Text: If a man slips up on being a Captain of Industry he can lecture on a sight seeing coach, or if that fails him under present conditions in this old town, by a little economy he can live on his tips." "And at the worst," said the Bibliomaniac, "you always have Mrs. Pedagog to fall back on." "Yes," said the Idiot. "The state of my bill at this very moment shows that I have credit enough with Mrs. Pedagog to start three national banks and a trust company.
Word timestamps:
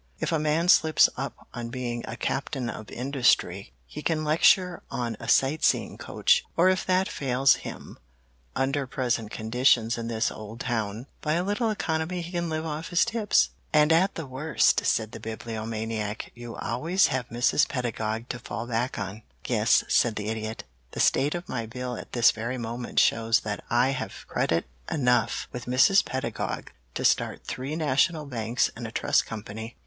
If 0.19 0.31
a 0.31 0.39
man 0.39 0.67
slips 0.67 1.09
up 1.15 1.47
on 1.53 1.69
being 1.69 2.03
a 2.07 2.17
Captain 2.17 2.71
of 2.71 2.89
Industry 2.89 3.71
he 3.85 4.01
can 4.01 4.23
lecture 4.23 4.81
on 4.89 5.15
a 5.19 5.27
sight 5.27 5.63
seeing 5.63 5.95
coach, 5.95 6.43
or 6.57 6.69
if 6.69 6.83
that 6.87 7.07
fails 7.07 7.57
him 7.57 7.99
under 8.55 8.87
present 8.87 9.29
conditions 9.29 9.99
in 9.99 10.07
this 10.07 10.31
old 10.31 10.59
town, 10.61 11.05
by 11.21 11.33
a 11.33 11.43
little 11.43 11.69
economy 11.69 12.21
he 12.21 12.31
can 12.31 12.49
live 12.49 12.65
on 12.65 12.81
his 12.81 13.05
tips." 13.05 13.49
"And 13.71 13.93
at 13.93 14.15
the 14.15 14.25
worst," 14.25 14.83
said 14.87 15.11
the 15.11 15.19
Bibliomaniac, 15.19 16.31
"you 16.33 16.55
always 16.55 17.05
have 17.13 17.29
Mrs. 17.29 17.67
Pedagog 17.67 18.27
to 18.29 18.39
fall 18.39 18.65
back 18.65 18.97
on." 18.97 19.21
"Yes," 19.45 19.83
said 19.87 20.15
the 20.15 20.29
Idiot. 20.29 20.63
"The 20.93 20.99
state 20.99 21.35
of 21.35 21.47
my 21.47 21.67
bill 21.67 21.95
at 21.95 22.13
this 22.13 22.31
very 22.31 22.57
moment 22.57 22.97
shows 22.99 23.41
that 23.41 23.63
I 23.69 23.89
have 23.89 24.25
credit 24.27 24.65
enough 24.89 25.47
with 25.51 25.65
Mrs. 25.67 26.03
Pedagog 26.03 26.71
to 26.95 27.05
start 27.05 27.45
three 27.45 27.75
national 27.75 28.25
banks 28.25 28.71
and 28.75 28.87
a 28.87 28.91
trust 28.91 29.27
company. 29.27 29.77